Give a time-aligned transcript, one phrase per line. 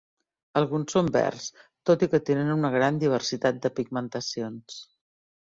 [0.61, 1.49] Alguns són verds,
[1.89, 4.81] tot i que tenen una gran diversitat de pigmentacions.